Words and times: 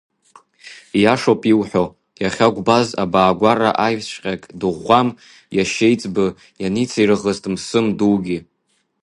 Ииашоуп 0.97 1.41
иуҳәо, 1.51 1.85
иахьа 2.21 2.53
Гәбаз 2.55 2.87
абаагәара 3.03 3.69
аиԥшҵәҟьагь 3.85 4.45
дыӷәӷәам, 4.59 5.09
иашьеиҵбы 5.57 6.25
ианицирӷызт 6.61 7.43
Мсым 7.53 7.87
Дугьы. 7.97 8.37